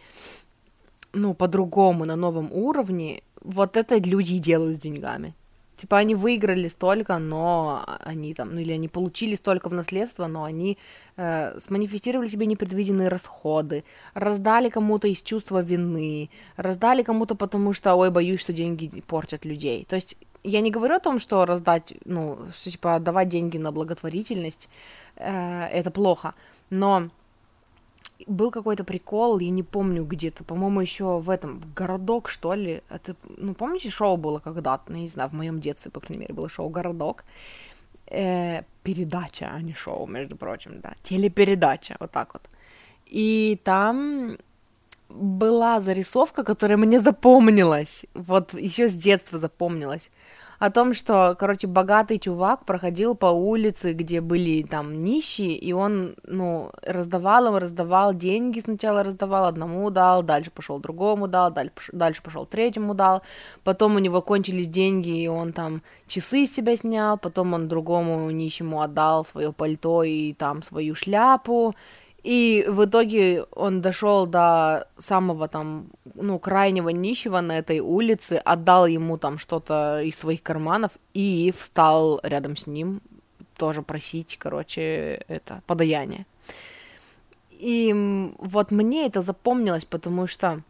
ну, 1.13 1.33
по-другому, 1.33 2.05
на 2.05 2.15
новом 2.15 2.51
уровне, 2.51 3.21
вот 3.41 3.77
это 3.77 3.97
люди 3.97 4.37
делают 4.37 4.77
с 4.77 4.81
деньгами. 4.81 5.33
Типа 5.75 5.97
они 5.97 6.15
выиграли 6.15 6.67
столько, 6.67 7.17
но 7.17 7.83
они 8.05 8.33
там, 8.33 8.53
ну 8.53 8.61
или 8.61 8.71
они 8.71 8.87
получили 8.87 9.35
столько 9.35 9.69
в 9.69 9.73
наследство, 9.73 10.27
но 10.27 10.43
они 10.43 10.77
э, 11.17 11.60
сманифестировали 11.60 12.27
себе 12.27 12.46
непредвиденные 12.46 13.10
расходы, 13.10 13.84
раздали 14.13 14.70
кому-то 14.70 15.08
из 15.08 15.22
чувства 15.22 15.62
вины, 15.62 16.29
раздали 16.58 17.03
кому-то 17.03 17.36
потому 17.36 17.74
что, 17.74 17.96
ой, 17.96 18.12
боюсь, 18.12 18.41
что 18.41 18.53
деньги 18.53 19.01
портят 19.01 19.46
людей. 19.46 19.86
То 19.89 19.96
есть 19.96 20.17
я 20.43 20.62
не 20.62 20.72
говорю 20.72 20.96
о 20.96 21.00
том, 21.00 21.20
что 21.20 21.46
раздать, 21.46 21.93
ну, 22.05 22.38
что, 22.53 22.72
типа 22.72 22.96
отдавать 22.96 23.29
деньги 23.29 23.58
на 23.58 23.72
благотворительность, 23.72 24.70
э, 25.15 25.67
это 25.72 25.91
плохо, 25.91 26.34
но 26.70 27.10
был 28.27 28.51
какой-то 28.51 28.84
прикол, 28.84 29.39
я 29.39 29.50
не 29.50 29.63
помню 29.63 30.05
где-то, 30.05 30.43
по-моему, 30.43 30.82
еще 30.82 31.20
в 31.20 31.29
этом, 31.29 31.62
городок, 31.75 32.29
что 32.29 32.53
ли. 32.53 32.82
Это, 32.89 33.15
ну, 33.38 33.53
помните, 33.53 33.89
шоу 33.89 34.17
было 34.17 34.39
когда-то, 34.39 34.91
ну, 34.91 34.98
не 34.98 35.08
знаю, 35.08 35.29
в 35.29 35.34
моем 35.34 35.60
детстве, 35.60 35.91
по 35.91 36.00
крайней 36.00 36.22
мере, 36.22 36.34
было 36.34 36.50
шоу 36.50 36.70
«Городок». 36.70 37.24
Э, 38.13 38.63
передача, 38.84 39.50
а 39.55 39.62
не 39.62 39.74
шоу, 39.74 40.08
между 40.08 40.36
прочим, 40.36 40.82
да, 40.82 40.93
телепередача, 41.01 41.96
вот 42.00 42.12
так 42.12 42.34
вот. 42.34 42.43
И 43.05 43.60
там 43.63 44.38
была 45.10 45.82
зарисовка, 45.82 46.43
которая 46.43 46.77
мне 46.77 47.00
запомнилась, 47.00 48.05
вот 48.13 48.53
еще 48.53 48.88
с 48.88 48.93
детства 48.93 49.39
запомнилась, 49.39 50.12
о 50.63 50.70
том, 50.70 50.93
что, 50.93 51.36
короче, 51.38 51.67
богатый 51.67 52.20
чувак 52.20 52.63
проходил 52.63 53.15
по 53.15 53.25
улице, 53.25 53.91
где 53.91 54.22
были 54.22 54.63
там 54.63 55.03
нищие, 55.03 55.58
и 55.58 55.74
он, 55.74 56.15
ну, 56.25 56.72
раздавал 56.88 57.48
им, 57.48 57.58
раздавал 57.58 58.13
деньги 58.13 58.62
сначала 58.62 59.03
раздавал, 59.03 59.43
одному 59.43 59.89
дал, 59.89 60.24
дальше 60.24 60.51
пошел 60.51 60.79
другому 60.79 61.27
дал, 61.27 61.53
дальше 61.91 62.24
пошел 62.24 62.46
третьему 62.46 62.93
дал, 62.93 63.24
потом 63.65 63.98
у 63.98 64.00
него 64.00 64.22
кончились 64.22 64.70
деньги, 64.70 65.24
и 65.24 65.27
он 65.27 65.51
там 65.51 65.82
часы 66.08 66.46
с 66.46 66.53
себя 66.53 66.77
снял, 66.77 67.17
потом 67.17 67.53
он 67.53 67.67
другому 67.67 68.32
нищему 68.32 68.82
отдал 68.82 69.25
свое 69.25 69.51
пальто 69.51 70.03
и 70.03 70.32
там 70.32 70.63
свою 70.63 70.96
шляпу, 70.96 71.75
и 72.23 72.65
в 72.69 72.85
итоге 72.85 73.43
он 73.51 73.81
дошел 73.81 74.25
до 74.25 74.87
самого 74.97 75.49
там, 75.49 75.87
ну, 76.15 76.39
крайнего 76.39 76.89
нищего 76.89 77.41
на 77.41 77.57
этой 77.57 77.81
улице, 77.81 78.41
отдал 78.45 78.87
ему 78.87 79.17
там 79.17 79.37
что-то 79.37 80.01
из 80.01 80.17
своих 80.17 80.41
карманов 80.41 80.93
и 81.13 81.53
встал 81.55 82.21
рядом 82.23 82.55
с 82.55 82.65
ним 82.65 83.01
тоже 83.57 83.81
просить, 83.81 84.37
короче, 84.37 85.25
это 85.27 85.61
подаяние. 85.67 86.25
И 87.51 87.93
вот 88.39 88.71
мне 88.71 89.05
это 89.05 89.21
запомнилось, 89.21 89.85
потому 89.85 90.25
что, 90.27 90.61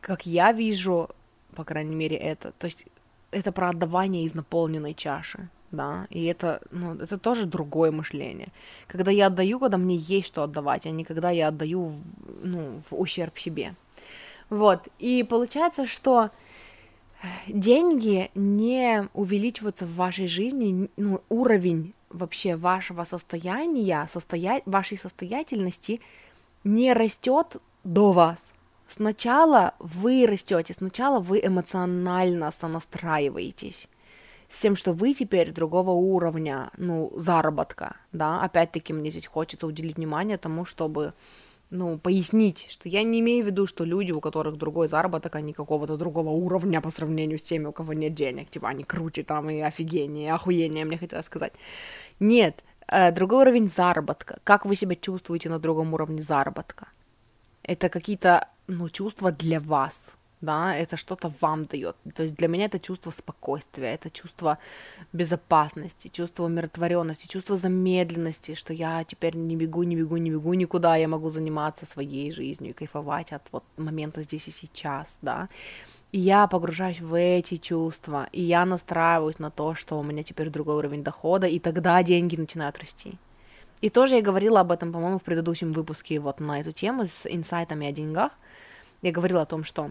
как 0.00 0.26
я 0.26 0.52
вижу, 0.52 1.08
по 1.54 1.64
крайней 1.64 1.94
мере, 1.94 2.16
это, 2.16 2.52
то 2.52 2.66
есть 2.66 2.86
это 3.30 3.50
про 3.50 3.70
отдавание 3.70 4.24
из 4.24 4.34
наполненной 4.34 4.94
чаши 4.94 5.48
да, 5.70 6.06
и 6.10 6.24
это, 6.24 6.60
ну, 6.70 6.94
это 6.94 7.18
тоже 7.18 7.46
другое 7.46 7.90
мышление. 7.90 8.48
Когда 8.86 9.10
я 9.10 9.26
отдаю, 9.26 9.58
когда 9.58 9.76
мне 9.76 9.96
есть 9.96 10.28
что 10.28 10.42
отдавать, 10.42 10.86
а 10.86 10.90
не 10.90 11.04
когда 11.04 11.30
я 11.30 11.48
отдаю, 11.48 11.84
в, 11.84 12.00
ну, 12.42 12.80
в 12.80 12.94
ущерб 12.98 13.38
себе. 13.38 13.74
Вот, 14.50 14.88
и 14.98 15.24
получается, 15.28 15.86
что 15.86 16.30
деньги 17.48 18.30
не 18.34 19.08
увеличиваются 19.14 19.86
в 19.86 19.94
вашей 19.96 20.28
жизни, 20.28 20.90
ну, 20.96 21.20
уровень 21.28 21.94
вообще 22.10 22.56
вашего 22.56 23.04
состояния, 23.04 24.08
состоя... 24.12 24.62
вашей 24.66 24.96
состоятельности 24.96 26.00
не 26.64 26.92
растет 26.92 27.56
до 27.84 28.12
вас. 28.12 28.52
Сначала 28.88 29.74
вы 29.80 30.26
растете, 30.26 30.72
сначала 30.74 31.18
вы 31.18 31.40
эмоционально 31.40 32.52
сонастраиваетесь 32.52 33.88
с 34.48 34.60
тем, 34.60 34.76
что 34.76 34.92
вы 34.92 35.14
теперь 35.14 35.52
другого 35.52 35.90
уровня, 35.90 36.70
ну, 36.76 37.12
заработка, 37.16 37.96
да, 38.12 38.40
опять-таки 38.42 38.92
мне 38.92 39.10
здесь 39.10 39.26
хочется 39.26 39.66
уделить 39.66 39.96
внимание 39.96 40.38
тому, 40.38 40.64
чтобы, 40.64 41.14
ну, 41.70 41.98
пояснить, 41.98 42.66
что 42.70 42.88
я 42.88 43.02
не 43.02 43.20
имею 43.20 43.42
в 43.42 43.46
виду, 43.46 43.66
что 43.66 43.84
люди, 43.84 44.12
у 44.12 44.20
которых 44.20 44.56
другой 44.56 44.88
заработок, 44.88 45.34
они 45.34 45.52
какого-то 45.52 45.96
другого 45.96 46.30
уровня 46.30 46.80
по 46.80 46.90
сравнению 46.90 47.38
с 47.38 47.42
теми, 47.42 47.66
у 47.66 47.72
кого 47.72 47.92
нет 47.92 48.14
денег, 48.14 48.50
типа 48.50 48.68
они 48.68 48.84
круче 48.84 49.24
там 49.24 49.50
и 49.50 49.60
офигение, 49.60 50.26
и 50.26 50.30
охуение, 50.30 50.84
мне 50.84 50.98
хотелось 50.98 51.26
сказать. 51.26 51.52
Нет, 52.20 52.62
э, 52.86 53.12
другой 53.12 53.42
уровень 53.42 53.70
заработка, 53.74 54.38
как 54.44 54.64
вы 54.64 54.76
себя 54.76 54.94
чувствуете 54.94 55.48
на 55.48 55.58
другом 55.58 55.92
уровне 55.92 56.22
заработка, 56.22 56.88
это 57.64 57.88
какие-то, 57.88 58.48
ну, 58.68 58.88
чувства 58.88 59.32
для 59.32 59.58
вас, 59.58 60.14
да, 60.46 60.74
это 60.74 60.96
что-то 60.96 61.32
вам 61.40 61.64
дает. 61.64 61.96
То 62.14 62.22
есть 62.22 62.34
для 62.34 62.48
меня 62.48 62.64
это 62.64 62.78
чувство 62.78 63.10
спокойствия, 63.10 63.94
это 63.94 64.10
чувство 64.10 64.58
безопасности, 65.12 66.08
чувство 66.08 66.44
умиротворенности, 66.44 67.26
чувство 67.26 67.56
замедленности, 67.56 68.54
что 68.54 68.72
я 68.72 69.04
теперь 69.04 69.36
не 69.36 69.56
бегу, 69.56 69.82
не 69.82 69.96
бегу, 69.96 70.16
не 70.16 70.30
бегу 70.30 70.54
никуда, 70.54 70.96
я 70.96 71.08
могу 71.08 71.28
заниматься 71.28 71.84
своей 71.86 72.30
жизнью 72.30 72.70
и 72.70 72.74
кайфовать 72.74 73.32
от 73.32 73.42
вот 73.52 73.64
момента 73.76 74.22
здесь 74.22 74.48
и 74.48 74.52
сейчас, 74.52 75.18
да. 75.22 75.48
И 76.12 76.18
я 76.18 76.46
погружаюсь 76.46 77.00
в 77.00 77.14
эти 77.14 77.56
чувства, 77.56 78.28
и 78.32 78.42
я 78.42 78.64
настраиваюсь 78.64 79.38
на 79.38 79.50
то, 79.50 79.74
что 79.74 79.98
у 79.98 80.02
меня 80.02 80.22
теперь 80.22 80.50
другой 80.50 80.76
уровень 80.76 81.02
дохода, 81.02 81.46
и 81.46 81.58
тогда 81.58 82.02
деньги 82.02 82.36
начинают 82.36 82.78
расти. 82.78 83.18
И 83.82 83.90
тоже 83.90 84.16
я 84.16 84.22
говорила 84.22 84.60
об 84.60 84.72
этом, 84.72 84.92
по-моему, 84.92 85.18
в 85.18 85.22
предыдущем 85.22 85.72
выпуске 85.72 86.18
вот 86.20 86.40
на 86.40 86.60
эту 86.60 86.72
тему 86.72 87.04
с 87.06 87.26
инсайтами 87.26 87.86
о 87.88 87.92
деньгах. 87.92 88.32
Я 89.02 89.12
говорила 89.12 89.42
о 89.42 89.46
том, 89.46 89.64
что 89.64 89.90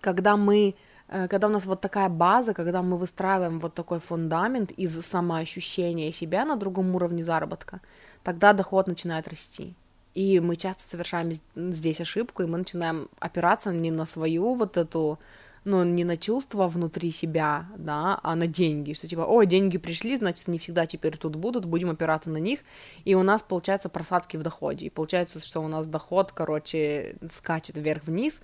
когда 0.00 0.36
мы 0.36 0.74
э, 1.08 1.28
когда 1.28 1.46
у 1.46 1.50
нас 1.50 1.66
вот 1.66 1.80
такая 1.80 2.08
база, 2.08 2.54
когда 2.54 2.82
мы 2.82 2.96
выстраиваем 2.96 3.60
вот 3.60 3.74
такой 3.74 3.98
фундамент 3.98 4.70
из 4.70 5.00
самоощущения 5.04 6.12
себя 6.12 6.44
на 6.44 6.56
другом 6.56 6.94
уровне 6.94 7.24
заработка, 7.24 7.80
тогда 8.22 8.52
доход 8.52 8.88
начинает 8.88 9.28
расти. 9.28 9.74
И 10.18 10.40
мы 10.40 10.56
часто 10.56 10.82
совершаем 10.82 11.32
здесь 11.54 12.00
ошибку, 12.00 12.42
и 12.42 12.46
мы 12.46 12.58
начинаем 12.58 13.08
опираться 13.20 13.72
не 13.72 13.92
на 13.92 14.06
свою 14.06 14.54
вот 14.54 14.76
эту, 14.76 15.18
ну, 15.64 15.84
не 15.84 16.04
на 16.04 16.16
чувства 16.16 16.66
внутри 16.66 17.12
себя, 17.12 17.68
да, 17.76 18.18
а 18.22 18.34
на 18.34 18.46
деньги, 18.46 18.94
что 18.94 19.06
типа, 19.06 19.26
о, 19.26 19.44
деньги 19.44 19.78
пришли, 19.78 20.16
значит, 20.16 20.48
они 20.48 20.58
всегда 20.58 20.86
теперь 20.86 21.16
тут 21.16 21.36
будут, 21.36 21.66
будем 21.66 21.90
опираться 21.90 22.30
на 22.30 22.38
них, 22.38 22.60
и 23.04 23.14
у 23.14 23.22
нас, 23.22 23.42
получается, 23.42 23.88
просадки 23.88 24.36
в 24.36 24.42
доходе, 24.42 24.86
и 24.86 24.90
получается, 24.90 25.38
что 25.38 25.60
у 25.60 25.68
нас 25.68 25.86
доход, 25.86 26.32
короче, 26.32 27.16
скачет 27.30 27.76
вверх-вниз, 27.76 28.40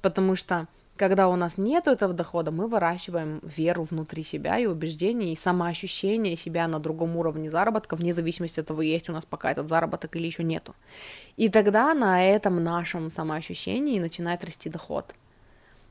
потому 0.00 0.36
что 0.36 0.66
когда 0.98 1.28
у 1.28 1.36
нас 1.36 1.56
нет 1.56 1.86
этого 1.86 2.12
дохода, 2.12 2.50
мы 2.50 2.68
выращиваем 2.68 3.40
веру 3.42 3.84
внутри 3.84 4.22
себя 4.22 4.58
и 4.58 4.66
убеждение, 4.66 5.32
и 5.32 5.36
самоощущение 5.36 6.36
себя 6.36 6.68
на 6.68 6.78
другом 6.78 7.16
уровне 7.16 7.50
заработка, 7.50 7.96
вне 7.96 8.12
зависимости 8.12 8.60
от 8.60 8.66
того, 8.66 8.82
есть 8.82 9.08
у 9.08 9.12
нас 9.12 9.24
пока 9.24 9.50
этот 9.50 9.68
заработок 9.68 10.14
или 10.16 10.26
еще 10.26 10.44
нету. 10.44 10.74
И 11.36 11.48
тогда 11.48 11.94
на 11.94 12.22
этом 12.22 12.62
нашем 12.62 13.10
самоощущении 13.10 14.00
начинает 14.00 14.44
расти 14.44 14.68
доход. 14.68 15.14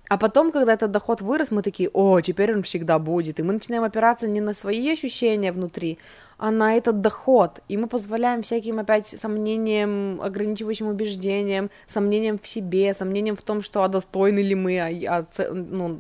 А 0.09 0.17
потом, 0.17 0.51
когда 0.51 0.73
этот 0.73 0.91
доход 0.91 1.21
вырос, 1.21 1.51
мы 1.51 1.61
такие, 1.61 1.89
о, 1.91 2.21
теперь 2.21 2.53
он 2.53 2.63
всегда 2.63 2.97
будет. 2.97 3.39
И 3.39 3.43
мы 3.43 3.53
начинаем 3.53 3.83
опираться 3.83 4.27
не 4.27 4.39
на 4.39 4.53
свои 4.53 4.89
ощущения 4.93 5.51
внутри, 5.51 5.97
а 6.37 6.51
на 6.51 6.75
этот 6.75 7.01
доход. 7.01 7.61
И 7.67 7.77
мы 7.77 7.87
позволяем 7.87 8.41
всяким 8.41 8.79
опять 8.79 9.07
сомнениям, 9.07 10.21
ограничивающим 10.21 10.87
убеждениям, 10.87 11.69
сомнениям 11.87 12.37
в 12.37 12.47
себе, 12.47 12.93
сомнениям 12.93 13.35
в 13.35 13.43
том, 13.43 13.61
что 13.61 13.83
а 13.83 13.87
достойны 13.87 14.39
ли 14.39 14.55
мы, 14.55 14.79
а, 14.79 15.17
а 15.17 15.53
ну, 15.53 15.99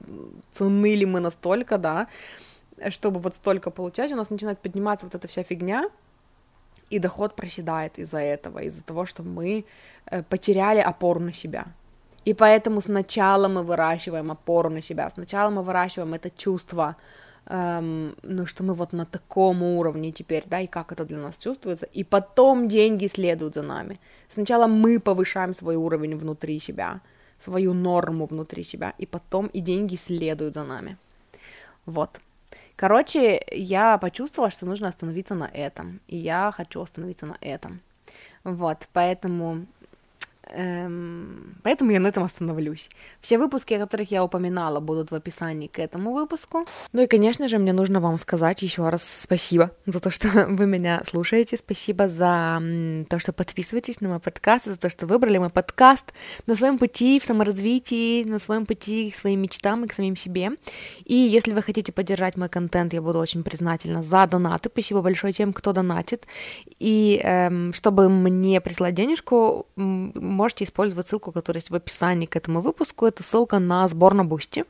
ценны 0.53 0.95
ли 0.95 1.05
мы 1.05 1.19
настолько, 1.19 1.77
да, 1.77 2.07
чтобы 2.89 3.19
вот 3.19 3.35
столько 3.35 3.71
получать, 3.71 4.11
у 4.11 4.15
нас 4.15 4.29
начинает 4.29 4.59
подниматься 4.59 5.05
вот 5.05 5.15
эта 5.15 5.27
вся 5.27 5.43
фигня, 5.43 5.89
и 6.89 6.99
доход 6.99 7.35
проседает 7.35 7.99
из-за 7.99 8.19
этого, 8.19 8.59
из-за 8.59 8.83
того, 8.83 9.05
что 9.05 9.23
мы 9.23 9.65
э, 10.05 10.23
потеряли 10.23 10.79
опору 10.79 11.19
на 11.19 11.33
себя. 11.33 11.65
И 12.25 12.33
поэтому 12.33 12.81
сначала 12.81 13.47
мы 13.47 13.63
выращиваем 13.63 14.31
опору 14.31 14.69
на 14.69 14.81
себя, 14.81 15.09
сначала 15.09 15.49
мы 15.49 15.63
выращиваем 15.63 16.13
это 16.13 16.29
чувство, 16.29 16.95
эм, 17.49 18.15
ну, 18.23 18.45
что 18.45 18.63
мы 18.63 18.73
вот 18.73 18.93
на 18.93 19.05
таком 19.05 19.63
уровне 19.63 20.11
теперь, 20.11 20.43
да, 20.45 20.59
и 20.59 20.67
как 20.67 20.91
это 20.91 21.05
для 21.05 21.17
нас 21.17 21.37
чувствуется, 21.37 21.85
и 21.85 22.03
потом 22.03 22.67
деньги 22.67 23.07
следуют 23.07 23.55
за 23.55 23.63
нами. 23.63 23.99
Сначала 24.29 24.67
мы 24.67 24.99
повышаем 24.99 25.53
свой 25.53 25.75
уровень 25.75 26.17
внутри 26.17 26.59
себя, 26.59 27.01
свою 27.39 27.73
норму 27.73 28.25
внутри 28.25 28.63
себя, 28.63 28.93
и 28.97 29.05
потом 29.05 29.47
и 29.47 29.61
деньги 29.61 29.95
следуют 29.95 30.53
за 30.53 30.63
нами. 30.63 30.97
Вот. 31.85 32.19
Короче, 32.75 33.41
я 33.51 33.97
почувствовала, 33.97 34.51
что 34.51 34.65
нужно 34.65 34.87
остановиться 34.87 35.35
на 35.35 35.49
этом, 35.53 35.99
и 36.07 36.17
я 36.17 36.51
хочу 36.55 36.81
остановиться 36.81 37.25
на 37.25 37.37
этом. 37.41 37.81
Вот, 38.43 38.87
поэтому 38.93 39.65
Эм, 40.53 41.55
поэтому 41.63 41.91
я 41.91 41.99
на 41.99 42.07
этом 42.07 42.23
остановлюсь. 42.23 42.89
Все 43.21 43.37
выпуски, 43.37 43.73
о 43.73 43.79
которых 43.79 44.11
я 44.11 44.23
упоминала, 44.23 44.79
будут 44.79 45.11
в 45.11 45.15
описании 45.15 45.67
к 45.67 45.79
этому 45.79 46.13
выпуску. 46.13 46.65
Ну 46.93 47.03
и, 47.03 47.07
конечно 47.07 47.47
же, 47.47 47.57
мне 47.57 47.73
нужно 47.73 47.99
вам 47.99 48.17
сказать 48.17 48.61
еще 48.61 48.87
раз 48.89 49.03
спасибо 49.03 49.71
за 49.85 49.99
то, 49.99 50.11
что 50.11 50.27
вы 50.49 50.65
меня 50.65 51.01
слушаете. 51.05 51.57
Спасибо 51.57 52.07
за 52.07 52.61
то, 53.09 53.19
что 53.19 53.33
подписываетесь 53.33 54.01
на 54.01 54.09
мой 54.09 54.19
подкаст, 54.19 54.65
за 54.65 54.77
то, 54.77 54.89
что 54.89 55.05
выбрали 55.05 55.37
мой 55.37 55.49
подкаст 55.49 56.13
на 56.45 56.55
своем 56.55 56.77
пути 56.77 57.19
в 57.19 57.25
саморазвитии, 57.25 58.23
на 58.23 58.39
своем 58.39 58.65
пути 58.65 59.11
к 59.11 59.15
своим 59.15 59.41
мечтам 59.41 59.85
и 59.85 59.87
к 59.87 59.93
самим 59.93 60.15
себе. 60.15 60.51
И 61.05 61.15
если 61.15 61.53
вы 61.53 61.61
хотите 61.61 61.91
поддержать 61.91 62.37
мой 62.37 62.49
контент, 62.49 62.93
я 62.93 63.01
буду 63.01 63.19
очень 63.19 63.43
признательна 63.43 64.03
за 64.03 64.27
донаты. 64.27 64.69
Спасибо 64.71 65.01
большое 65.01 65.33
тем, 65.33 65.53
кто 65.53 65.73
донатит. 65.73 66.25
И 66.79 67.19
эм, 67.23 67.73
чтобы 67.73 68.09
мне 68.09 68.61
прислать 68.61 68.93
денежку, 68.93 69.67
можете 70.37 70.63
использовать 70.63 71.07
ссылку, 71.07 71.31
которая 71.31 71.59
есть 71.59 71.71
в 71.71 71.75
описании 71.75 72.27
к 72.27 72.35
этому 72.35 72.61
выпуску. 72.61 73.05
Это 73.05 73.23
ссылка 73.23 73.59
на 73.59 73.87
сбор 73.87 74.13
на 74.13 74.23
Boosty. 74.23 74.63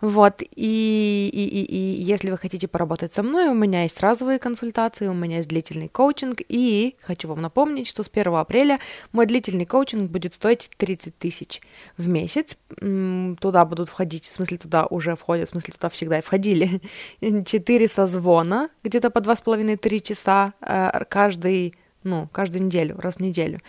Вот, 0.00 0.42
и, 0.42 1.30
и, 1.32 1.44
и, 1.44 1.64
и 1.64 2.02
если 2.02 2.30
вы 2.30 2.38
хотите 2.38 2.68
поработать 2.68 3.14
со 3.14 3.22
мной, 3.22 3.48
у 3.48 3.54
меня 3.54 3.82
есть 3.82 4.00
разовые 4.00 4.38
консультации, 4.38 5.08
у 5.08 5.14
меня 5.14 5.38
есть 5.38 5.48
длительный 5.48 5.88
коучинг, 5.88 6.42
и 6.48 6.96
хочу 7.02 7.28
вам 7.28 7.40
напомнить, 7.40 7.88
что 7.88 8.04
с 8.04 8.10
1 8.12 8.34
апреля 8.34 8.78
мой 9.12 9.26
длительный 9.26 9.64
коучинг 9.64 10.10
будет 10.10 10.34
стоить 10.34 10.70
30 10.76 11.18
тысяч 11.18 11.60
в 11.96 12.08
месяц. 12.08 12.56
Туда 13.40 13.64
будут 13.64 13.88
входить, 13.88 14.26
в 14.26 14.32
смысле 14.32 14.58
туда 14.58 14.86
уже 14.86 15.16
входят, 15.16 15.48
в 15.48 15.52
смысле 15.52 15.74
туда 15.74 15.88
всегда 15.88 16.18
и 16.18 16.22
входили, 16.22 16.80
4 17.20 17.88
созвона, 17.88 18.68
где-то 18.84 19.10
по 19.10 19.18
2,5-3 19.18 20.00
часа 20.00 20.52
э, 20.60 21.04
каждый 21.08 21.74
ну, 22.06 22.28
каждую 22.32 22.64
неделю, 22.64 22.96
раз 22.98 23.16
в 23.16 23.20
неделю. 23.20 23.60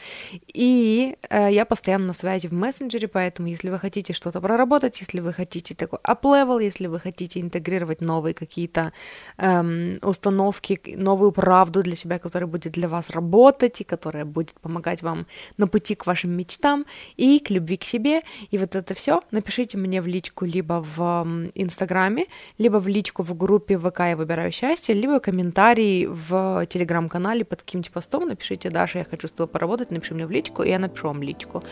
И 0.54 1.18
э, 1.30 1.52
я 1.52 1.66
постоянно 1.66 2.08
на 2.08 2.14
связи 2.14 2.48
в 2.48 2.54
мессенджере, 2.54 3.08
поэтому 3.08 3.48
если 3.48 3.70
вы 3.70 3.80
хотите 3.80 4.14
что-то 4.14 4.40
проработать, 4.40 5.02
если 5.02 5.20
вы 5.20 5.34
хотите 5.34 5.74
такой 5.74 6.00
up-level, 6.04 6.64
если 6.64 6.88
вы 6.88 7.00
хотите 7.00 7.42
интегрировать 7.42 8.00
новые 8.02 8.34
какие-то 8.34 8.94
эм, 9.38 9.98
установки, 10.04 10.80
новую 10.96 11.32
правду 11.32 11.82
для 11.82 11.96
себя, 11.96 12.20
которая 12.20 12.48
будет 12.48 12.74
для 12.74 12.88
вас 12.88 13.10
работать 13.10 13.82
и 13.82 13.84
которая 13.84 14.26
будет 14.26 14.54
помогать 14.62 15.02
вам 15.02 15.26
на 15.58 15.68
пути 15.68 15.96
к 15.96 16.06
вашим 16.06 16.32
мечтам 16.32 16.86
и 17.16 17.40
к 17.40 17.50
любви 17.50 17.78
к 17.78 17.84
себе, 17.84 18.22
и 18.52 18.58
вот 18.58 18.76
это 18.76 18.94
все, 18.94 19.22
напишите 19.32 19.78
мне 19.78 20.00
в 20.02 20.08
личку 20.08 20.46
либо 20.46 20.86
в 20.96 21.50
Инстаграме, 21.56 22.26
либо 22.60 22.78
в 22.78 22.88
личку 22.88 23.24
в 23.24 23.36
группе 23.36 23.80
ВК 23.80 24.00
«Я 24.00 24.16
выбираю 24.16 24.52
счастье», 24.52 24.94
либо 24.94 25.20
комментарий 25.20 26.06
в 26.06 26.66
Телеграм-канале 26.68 27.44
под 27.44 27.62
каким-нибудь 27.62 27.92
постом, 27.92 28.27
напишите, 28.28 28.70
Даша, 28.70 29.00
я 29.00 29.06
хочу 29.06 29.28
с 29.28 29.32
тобой 29.32 29.48
поработать, 29.48 29.92
напиши 29.92 30.14
мне 30.14 30.26
в 30.26 30.32
личку, 30.32 30.64
и 30.64 30.70
я 30.70 30.80
напишу 30.80 31.08
вам 31.08 31.22
личку. 31.22 31.64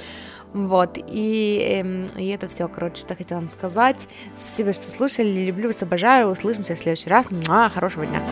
Вот, 0.53 0.97
и, 1.07 1.81
эм, 1.81 2.07
и 2.17 2.27
это 2.27 2.47
все, 2.47 2.67
короче, 2.67 3.01
что 3.01 3.15
хотела 3.15 3.39
вам 3.39 3.49
сказать. 3.49 4.07
Спасибо, 4.39 4.73
что 4.73 4.89
слушали, 4.89 5.45
люблю 5.45 5.67
вас, 5.67 5.81
обожаю, 5.83 6.29
услышимся 6.29 6.75
в 6.75 6.79
следующий 6.79 7.09
раз. 7.09 7.29
Муа, 7.29 7.69
хорошего 7.69 8.05
дня. 8.05 8.23